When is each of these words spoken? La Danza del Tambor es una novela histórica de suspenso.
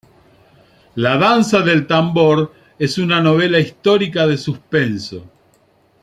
La 0.95 1.17
Danza 1.19 1.61
del 1.61 1.85
Tambor 1.85 2.51
es 2.79 2.97
una 2.97 3.21
novela 3.21 3.59
histórica 3.59 4.25
de 4.25 4.35
suspenso. 4.35 5.27